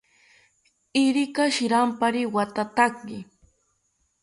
[1.03, 3.17] Irika shirampari wathataki